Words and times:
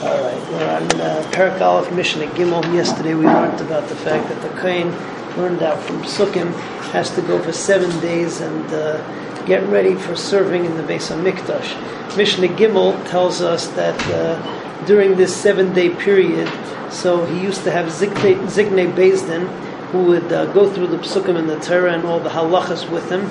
All 0.00 0.18
right, 0.18 0.50
we're 0.50 0.66
on 0.66 1.00
uh, 1.02 1.30
Perak 1.30 1.60
Aleph 1.60 1.92
Mishnah 1.92 2.28
Gimel. 2.28 2.64
Yesterday 2.72 3.12
we 3.12 3.26
learned 3.26 3.60
about 3.60 3.86
the 3.90 3.96
fact 3.96 4.30
that 4.30 4.40
the 4.40 4.48
Kohen 4.58 4.92
learned 5.36 5.62
out 5.62 5.78
from 5.78 6.00
Sukkim 6.04 6.54
has 6.92 7.14
to 7.16 7.20
go 7.20 7.38
for 7.42 7.52
seven 7.52 7.90
days 8.00 8.40
and 8.40 8.64
uh, 8.72 9.44
get 9.44 9.62
ready 9.68 9.94
for 9.94 10.16
serving 10.16 10.64
in 10.64 10.74
the 10.78 10.82
Beis 10.82 11.14
Hamikdash. 11.14 12.16
Mishnah 12.16 12.48
Gimel 12.48 13.10
tells 13.10 13.42
us 13.42 13.66
that 13.72 14.00
uh, 14.08 14.86
during 14.86 15.18
this 15.18 15.36
seven-day 15.36 15.90
period, 15.96 16.48
so 16.90 17.26
he 17.26 17.38
used 17.38 17.62
to 17.64 17.70
have 17.70 17.88
Zikne, 17.88 18.46
Zikne 18.46 18.94
Bezdin, 18.94 19.48
who 19.88 20.04
would 20.04 20.32
uh, 20.32 20.50
go 20.54 20.72
through 20.72 20.86
the 20.86 20.96
Psukim 20.96 21.36
and 21.36 21.46
the 21.46 21.60
Torah 21.60 21.92
and 21.92 22.06
all 22.06 22.20
the 22.20 22.30
halachas 22.30 22.90
with 22.90 23.12
him 23.12 23.26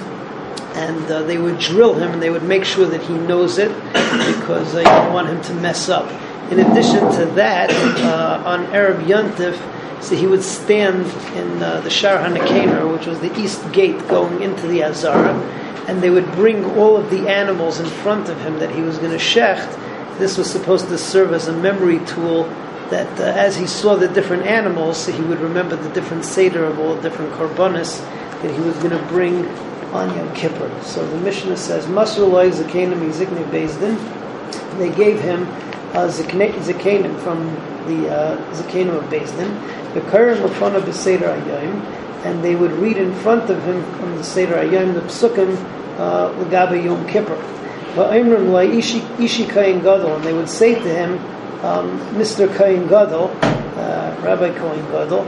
and 0.75 1.11
uh, 1.11 1.23
they 1.23 1.39
would 1.39 1.57
drill 1.57 1.95
him 1.95 2.11
and 2.11 2.21
they 2.21 2.29
would 2.29 2.43
make 2.43 2.63
sure 2.63 2.86
that 2.86 3.01
he 3.01 3.13
knows 3.15 3.57
it 3.57 3.70
because 4.38 4.75
uh, 4.75 4.83
don't 4.83 5.13
want 5.13 5.27
him 5.27 5.41
to 5.41 5.54
mess 5.55 5.89
up. 5.89 6.07
In 6.52 6.59
addition 6.59 7.11
to 7.11 7.25
that, 7.36 7.70
uh, 7.70 8.42
on 8.43 8.65
Arab 8.74 9.01
Yontif, 9.01 9.55
so 10.01 10.15
he 10.15 10.25
would 10.25 10.42
stand 10.42 11.05
in 11.36 11.61
uh, 11.61 11.82
the 11.82 11.91
Shar 11.91 12.18
Hanakaner, 12.18 12.91
which 12.91 13.05
was 13.05 13.19
the 13.19 13.37
east 13.39 13.71
gate 13.71 14.00
going 14.07 14.41
into 14.41 14.65
the 14.65 14.83
Azara, 14.83 15.33
and 15.88 16.01
they 16.01 16.10
would 16.10 16.32
bring 16.32 16.65
all 16.77 16.97
of 16.97 17.11
the 17.11 17.27
animals 17.27 17.79
in 17.79 17.86
front 17.86 18.29
of 18.29 18.41
him 18.41 18.57
that 18.60 18.71
he 18.71 18.82
was 18.82 18.97
going 18.97 19.11
to 19.11 19.18
shecht. 19.18 20.18
This 20.18 20.38
was 20.39 20.50
supposed 20.50 20.88
to 20.88 20.97
serve 20.97 21.33
as 21.33 21.47
a 21.47 21.54
memory 21.54 22.04
tool 22.05 22.46
that 22.89 23.19
uh, 23.19 23.25
as 23.25 23.55
he 23.55 23.68
saw 23.68 23.96
the 23.96 24.07
different 24.07 24.47
animals, 24.47 25.05
he 25.05 25.21
would 25.21 25.39
remember 25.39 25.75
the 25.75 25.89
different 25.89 26.25
Seder 26.25 26.66
of 26.66 26.79
all 26.79 26.96
the 26.96 27.02
different 27.02 27.32
korbanos 27.33 28.00
that 28.41 28.52
he 28.52 28.61
was 28.61 28.75
going 28.77 28.97
to 28.97 29.05
bring 29.07 29.46
on 29.93 30.16
Yom 30.18 30.33
Kippur. 30.33 30.71
So 30.82 31.07
the 31.07 31.18
Mishnah 31.18 31.57
says, 31.57 31.86
Masr 31.86 32.27
loy 32.27 32.50
zakenim 32.50 33.11
zikne 33.11 33.44
bezdin. 33.52 33.97
They 34.80 34.89
gave 34.95 35.19
him 35.19 35.45
uh, 35.94 36.08
from 37.23 37.39
the 37.88 38.09
uh, 38.09 38.38
Zakanim 38.53 38.95
of 38.97 39.03
Bezdin, 39.06 39.94
the 39.94 40.02
Karim 40.11 40.44
of 40.44 40.86
the 40.86 40.94
Seder 40.94 41.27
Ayayim, 41.27 41.81
and 42.25 42.44
they 42.44 42.55
would 42.55 42.72
read 42.73 42.97
in 42.97 43.13
front 43.16 43.50
of 43.50 43.63
him 43.63 43.83
from 43.95 44.16
the 44.17 44.23
Seder 44.23 44.55
Ayayim 44.55 44.94
the 44.94 45.02
Psukim 45.02 45.55
uh, 45.97 46.30
Lagabe 46.44 46.83
Yom 46.83 47.08
Kippur. 47.08 47.38
Ishi, 47.97 49.45
Gadol, 49.81 50.16
and 50.16 50.23
they 50.23 50.33
would 50.33 50.50
say 50.50 50.75
to 50.75 50.81
him, 50.81 51.17
um, 51.66 52.00
Mr. 52.13 52.47
Kain 52.58 52.88
Gadol, 52.88 53.31
uh, 53.41 54.16
Rabbi 54.22 54.52
Kain 54.58 54.85
Gadol, 54.91 55.25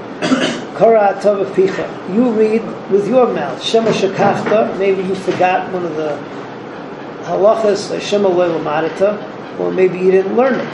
Kara 0.77 1.19
Picha, 1.53 2.15
you 2.15 2.29
read 2.31 2.61
with 2.91 3.07
your 3.07 3.33
mouth, 3.33 3.61
Shema 3.63 3.91
Shakachta, 3.91 4.77
maybe 4.77 5.03
you 5.03 5.15
forgot 5.15 5.71
one 5.73 5.85
of 5.85 5.95
the 5.95 6.17
halachas, 7.23 7.99
Shema 7.99 8.29
Leil 8.29 8.61
or 9.61 9.71
maybe 9.71 9.99
you 9.99 10.11
didn't 10.11 10.35
learn 10.35 10.59
it. 10.59 10.73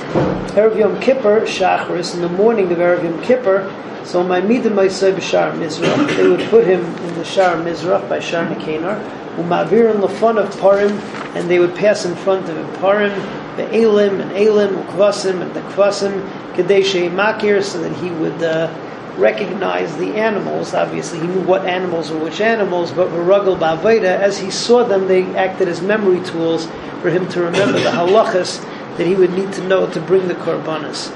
Erev 0.55 0.77
Yom 0.77 0.99
Kippur, 0.99 1.41
Shachris, 1.41 2.15
in 2.15 2.21
the 2.21 2.29
morning 2.29 2.71
of 2.71 2.77
Erev 2.77 3.03
Yom 3.03 3.21
Kippur, 3.21 3.71
so 4.05 4.23
my 4.23 4.39
midah 4.39 4.71
ma'isay 4.71 5.13
b'shar 5.13 5.51
Mizrach, 5.53 6.15
they 6.15 6.27
would 6.27 6.49
put 6.49 6.65
him 6.65 6.83
in 6.83 7.15
the 7.15 7.25
Shar 7.25 7.57
Mizrach 7.57 8.07
by 8.07 8.19
Shar 8.19 8.45
Nekanar, 8.47 8.97
umavir 9.35 9.93
in 9.93 9.99
the 9.99 10.07
front 10.07 10.39
of 10.39 10.49
Parim, 10.55 10.97
and 11.35 11.49
they 11.49 11.59
would 11.59 11.75
pass 11.75 12.05
in 12.05 12.15
front 12.15 12.47
of 12.49 12.55
him 12.55 12.67
Parim, 12.81 13.13
the 13.57 13.69
Elim 13.75 14.21
and 14.21 14.31
Elim, 14.31 14.75
Ukvasim 14.83 15.41
and 15.41 15.53
the 15.53 15.61
Kvasim, 15.61 16.27
Kadeshe 16.53 17.11
Makir, 17.11 17.61
so 17.61 17.81
that 17.81 17.93
he 17.97 18.09
would 18.11 18.41
uh, 18.41 18.73
recognize 19.17 19.95
the 19.97 20.15
animals. 20.15 20.73
Obviously, 20.73 21.19
he 21.19 21.27
knew 21.27 21.41
what 21.41 21.65
animals 21.65 22.09
were 22.09 22.19
which 22.19 22.39
animals, 22.39 22.91
but 22.91 23.09
V'ragel 23.09 23.59
Ba'aveda, 23.59 24.03
as 24.03 24.37
he 24.39 24.49
saw 24.49 24.83
them, 24.83 25.07
they 25.07 25.25
acted 25.35 25.67
as 25.67 25.81
memory 25.81 26.23
tools 26.23 26.67
for 27.01 27.09
him 27.09 27.27
to 27.29 27.41
remember 27.41 27.79
the 27.79 27.89
halachas 27.89 28.63
that 28.97 29.07
he 29.07 29.15
would 29.15 29.31
need 29.31 29.53
to 29.53 29.67
know 29.67 29.89
to 29.91 30.01
bring 30.01 30.27
the 30.27 30.35
korbanos. 30.35 31.11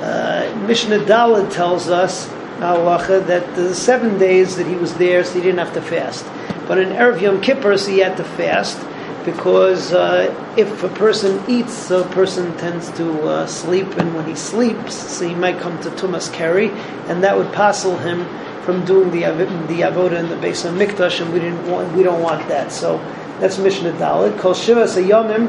Uh, 0.00 0.54
Mishnah 0.66 1.00
Dalet 1.00 1.52
tells 1.52 1.88
us 1.88 2.28
halacha 2.58 3.26
that 3.26 3.56
the 3.56 3.74
seven 3.74 4.18
days 4.18 4.56
that 4.56 4.66
he 4.66 4.74
was 4.76 4.94
there, 4.94 5.24
so 5.24 5.34
he 5.34 5.40
didn't 5.40 5.58
have 5.58 5.72
to 5.74 5.82
fast. 5.82 6.24
But 6.68 6.78
in 6.78 6.90
Erev 6.90 7.20
Yom 7.20 7.40
Kippur, 7.40 7.76
so 7.76 7.90
he 7.90 7.98
had 7.98 8.16
to 8.16 8.24
fast 8.24 8.78
because 9.24 9.92
uh, 9.92 10.34
if 10.56 10.82
a 10.82 10.88
person 10.88 11.42
eats, 11.48 11.90
a 11.90 12.04
person 12.04 12.56
tends 12.58 12.90
to 12.92 13.22
uh, 13.22 13.46
sleep, 13.46 13.86
and 13.98 14.14
when 14.14 14.26
he 14.26 14.34
sleeps, 14.34 14.94
so 14.94 15.28
he 15.28 15.34
might 15.34 15.58
come 15.58 15.80
to 15.82 15.90
Tumas 15.90 16.32
Keri, 16.32 16.70
and 17.08 17.22
that 17.22 17.36
would 17.36 17.52
passel 17.52 17.96
him 17.98 18.26
from 18.62 18.84
doing 18.84 19.10
the 19.10 19.22
the 19.66 19.82
avoda 19.82 20.18
in 20.18 20.28
the 20.28 20.36
Beis 20.36 20.64
Hamikdash, 20.68 21.20
and 21.20 21.32
we 21.32 21.40
didn't 21.40 21.70
want, 21.70 21.92
we 21.96 22.02
don't 22.02 22.22
want 22.22 22.46
that. 22.48 22.72
So 22.72 22.98
that's 23.40 23.58
Mishnah 23.58 23.92
Dalet. 23.92 24.38
Kol 24.38 24.54
Shiva 24.54 24.84
Sayamim 24.84 25.48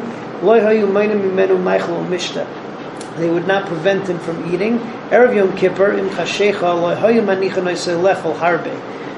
They 3.17 3.29
would 3.29 3.47
not 3.47 3.65
prevent 3.67 4.07
him 4.07 4.19
from 4.19 4.53
eating. 4.53 4.79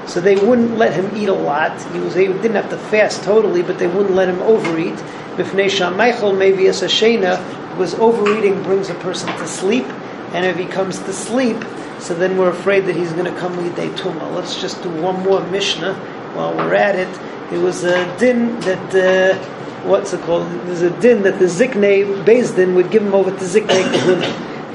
So 0.06 0.20
they 0.20 0.36
wouldn't 0.36 0.78
let 0.78 0.92
him 0.92 1.16
eat 1.16 1.28
a 1.28 1.32
lot. 1.32 1.82
He 1.92 1.98
was 1.98 2.14
he 2.14 2.26
didn't 2.26 2.54
have 2.54 2.70
to 2.70 2.78
fast 2.78 3.24
totally, 3.24 3.62
but 3.62 3.78
they 3.78 3.88
wouldn't 3.88 4.14
let 4.14 4.28
him 4.28 4.40
overeat. 4.42 4.94
Bifnei 5.36 5.66
Shameichel 5.66 6.36
maybe 6.36 6.68
as 6.68 6.82
a 6.82 6.86
because 6.86 7.94
overeating 7.94 8.62
brings 8.62 8.88
a 8.88 8.94
person 8.94 9.28
to 9.38 9.46
sleep, 9.46 9.84
and 10.32 10.46
if 10.46 10.56
he 10.56 10.64
comes 10.64 10.98
to 11.00 11.12
sleep, 11.12 11.62
so 11.98 12.14
then 12.14 12.38
we're 12.38 12.50
afraid 12.50 12.86
that 12.86 12.96
he's 12.96 13.12
going 13.12 13.30
to 13.32 13.38
come 13.40 13.56
with 13.56 13.78
a 13.78 13.88
tumah. 14.00 14.34
Let's 14.34 14.60
just 14.60 14.82
do 14.82 14.90
one 14.90 15.22
more 15.22 15.42
mishnah 15.48 15.94
while 16.34 16.54
we're 16.54 16.74
at 16.74 16.94
it. 16.94 17.08
It 17.52 17.58
was 17.58 17.84
a 17.84 18.18
din 18.18 18.58
that, 18.60 18.94
uh, 18.94 19.55
what's 19.86 20.12
it 20.12 20.20
called? 20.22 20.46
There's 20.66 20.82
a 20.82 21.00
din 21.00 21.22
that 21.22 21.38
the 21.38 21.46
Zikne 21.46 22.24
Bezdin 22.24 22.74
would 22.74 22.90
give 22.90 23.02
him 23.02 23.14
over 23.14 23.30
to 23.30 23.44
Zikne 23.44 23.66
Kahuna. 23.68 24.26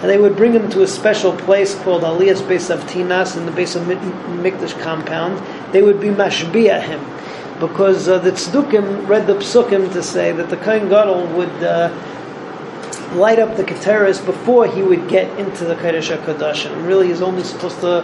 And 0.01 0.09
they 0.09 0.17
would 0.17 0.35
bring 0.35 0.53
him 0.53 0.69
to 0.71 0.81
a 0.81 0.87
special 0.87 1.31
place 1.33 1.75
called 1.75 2.01
Aliyas 2.01 2.41
Beis 2.41 2.75
Avtinas 2.75 3.37
in 3.37 3.45
the 3.45 3.51
Beis 3.51 3.79
Hamikdash 3.79 4.79
compound. 4.81 5.37
They 5.73 5.83
would 5.83 6.01
be 6.01 6.07
mashbia 6.07 6.81
him. 6.81 6.99
Because 7.59 8.07
uh, 8.07 8.17
the 8.17 8.31
Tzdukim 8.31 9.07
read 9.07 9.27
the 9.27 9.35
Psukim 9.35 9.93
to 9.93 10.01
say 10.01 10.31
that 10.31 10.49
the 10.49 10.57
Kohen 10.57 10.89
Gadol 10.89 11.27
would 11.37 11.63
uh, 11.63 11.93
light 13.13 13.37
up 13.37 13.55
the 13.57 13.63
Keteris 13.63 14.25
before 14.25 14.65
he 14.65 14.81
would 14.81 15.07
get 15.07 15.37
into 15.37 15.65
the 15.65 15.75
Kodesh 15.75 16.15
HaKadosh. 16.17 16.71
And 16.71 16.87
really 16.87 17.09
he's 17.09 17.21
only 17.21 17.43
supposed 17.43 17.79
to 17.81 18.03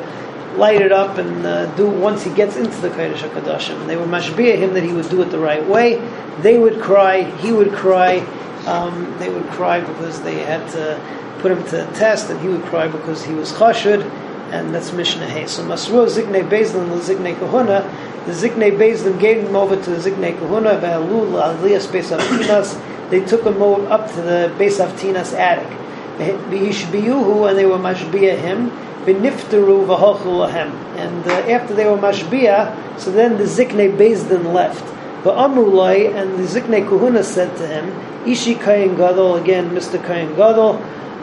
light 0.58 0.82
it 0.82 0.92
up 0.92 1.18
and 1.18 1.46
uh, 1.46 1.66
do 1.76 1.88
once 1.88 2.24
he 2.24 2.34
gets 2.34 2.56
into 2.58 2.76
the 2.82 2.90
Kodesh 2.90 3.18
HaKadoshim. 3.18 3.88
They 3.88 3.96
would 3.96 4.10
mashbia 4.10 4.58
him 4.58 4.74
that 4.74 4.84
he 4.84 4.92
would 4.92 5.10
do 5.10 5.22
it 5.22 5.26
the 5.26 5.40
right 5.40 5.66
way. 5.66 5.98
They 6.42 6.58
would 6.58 6.82
cry, 6.82 7.24
he 7.38 7.52
would 7.54 7.72
cry. 7.74 8.20
Um, 8.66 9.16
they 9.20 9.30
would 9.30 9.48
cry 9.48 9.80
because 9.80 10.22
they 10.24 10.40
had 10.40 10.70
to 10.72 11.00
put 11.40 11.52
him 11.52 11.64
to 11.66 11.78
the 11.78 11.86
test, 11.94 12.30
and 12.30 12.40
he 12.42 12.50
would 12.50 12.64
cry 12.64 12.88
because 12.88 13.24
he 13.24 13.34
was 13.34 13.52
chashud, 13.54 14.04
and 14.52 14.74
that's 14.74 14.92
Mishnah 14.92 15.28
Hay. 15.28 15.48
So 15.48 15.64
Masru 15.64 16.06
Zikne 16.08 16.50
Bezdin 16.50 16.90
Zikne 17.00 17.38
Kahuna, 17.40 17.82
the 18.26 18.34
Zikne 18.34 18.78
Bezdin 18.78 19.20
gave 19.20 19.48
him 19.48 19.56
over 19.56 19.82
to 19.82 19.90
the 19.90 20.10
Zikne 20.10 20.38
Kahuna, 20.38 20.80
Be'alul 20.82 21.32
Aliyas 21.42 21.88
Beis 21.88 22.16
Avtinas, 22.18 23.10
they 23.10 23.24
took 23.24 23.44
him 23.46 23.62
up 23.62 24.10
to 24.12 24.22
the 24.22 24.54
Beis 24.58 24.86
Avtinas 24.86 25.34
attic. 25.34 25.70
Be'ishbiyuhu, 26.18 27.48
and 27.50 27.58
they 27.58 27.66
were 27.66 27.78
mashbia 27.78 28.38
him, 28.38 28.70
Beniftaru 29.08 29.88
v'hochu 29.88 30.50
And 30.98 31.26
uh, 31.26 31.32
after 31.32 31.74
they 31.74 31.86
were 31.86 31.98
mashbia, 31.98 33.00
so 33.00 33.10
then 33.10 33.38
the 33.38 33.46
Zikne 33.46 33.96
Bezdin 33.96 34.54
left. 34.54 34.84
But 35.24 35.38
Amrulai 35.38 36.14
and 36.14 36.38
the 36.38 36.44
Zikne 36.44 36.86
Kahuna 36.86 37.24
said 37.24 37.56
to 37.56 37.66
him, 37.66 38.28
Ishi 38.28 38.56
Kayin 38.56 38.98
Gadol, 38.98 39.38
again, 39.38 39.70
Mr. 39.70 39.98
Kayin 39.98 40.36
Gadol, 40.36 40.74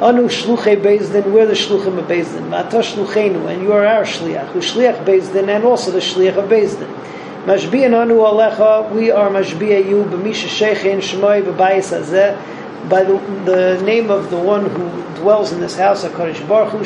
Anu 0.00 0.28
Shluche 0.28 0.82
Bezdin, 0.82 1.30
we're 1.30 1.44
the 1.44 1.52
Shluchim 1.52 1.98
of 1.98 2.06
Bezdin. 2.06 2.48
Mata 2.48 2.78
Shluchenu, 2.78 3.52
and 3.52 3.62
you 3.62 3.74
are 3.74 3.84
our 3.84 4.04
Shliach, 4.04 4.46
who 4.52 4.60
Shliach 4.60 5.04
Bezdin, 5.04 5.54
and 5.54 5.64
also 5.64 5.90
the 5.90 5.98
Shliach 5.98 6.38
of 6.38 6.48
Bezdin. 6.48 6.88
Mashbia 7.44 7.94
Anu 8.00 8.14
Alecha, 8.14 8.90
we 8.92 9.10
are 9.10 9.28
Mashbia 9.28 9.86
you, 9.86 10.04
B'misha 10.04 10.48
Sheikhin, 10.48 11.00
Shemai, 11.00 11.42
B'bayis 11.42 11.92
Azeh, 12.00 12.34
by 12.88 13.02
the, 13.02 13.18
the 13.44 13.82
name 13.84 14.10
of 14.10 14.30
the 14.30 14.38
one 14.38 14.68
who 14.68 15.14
dwells 15.14 15.52
in 15.52 15.60
this 15.60 15.76
house, 15.76 16.04
HaKadosh 16.04 16.46
Baruch 16.46 16.72
Hu, 16.72 16.78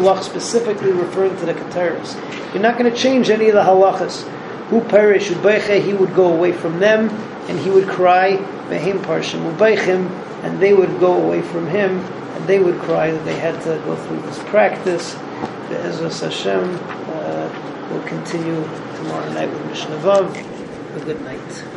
Lach, 0.00 0.22
specifically 0.22 0.92
referring 0.92 1.36
to 1.38 1.46
the 1.46 1.54
Keteris. 1.54 2.14
You're 2.52 2.62
not 2.62 2.78
going 2.78 2.90
to 2.90 2.96
change 2.96 3.30
any 3.30 3.48
of 3.48 3.54
the 3.54 3.62
halachas. 3.62 4.22
Who 4.68 4.80
perish, 4.80 5.28
Ubeiche, 5.28 5.82
he 5.82 5.92
would 5.92 6.14
go 6.14 6.32
away 6.32 6.52
from 6.52 6.78
them, 6.78 7.10
and 7.48 7.58
he 7.58 7.70
would 7.70 7.88
cry, 7.88 8.36
Behim 8.68 8.98
Parshim 9.00 9.54
Ubeichim, 9.56 10.10
and 10.42 10.60
they 10.60 10.72
would 10.72 10.98
go 11.00 11.20
away 11.22 11.42
from 11.42 11.66
him, 11.68 11.98
and 12.00 12.46
they 12.46 12.58
would 12.58 12.78
cry 12.80 13.10
that 13.10 13.24
they 13.24 13.36
had 13.36 13.60
to 13.62 13.80
go 13.84 13.96
through 13.96 14.20
this 14.22 14.38
practice. 14.44 15.14
The 15.68 15.78
Ezra 15.82 16.10
Hashem 16.10 16.78
uh, 17.10 17.88
will 17.90 18.02
continue 18.02 18.62
tomorrow 18.96 19.32
night 19.32 19.50
with 19.50 19.66
Mishnah. 19.66 19.96
A 19.96 21.00
good 21.04 21.20
night. 21.22 21.75